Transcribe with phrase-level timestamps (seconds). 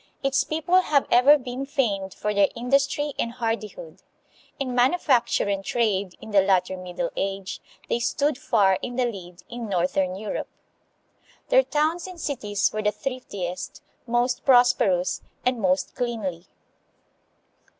[0.23, 4.01] Its people have ever been famed for their industry and hardihood.
[4.59, 9.43] In manufacture and trade in the latter Middle Age, they stood far in the lead
[9.47, 10.49] in northern Europe.
[11.49, 16.47] Their towns and cities were the thriftiest, most prosperous, and most cleanly.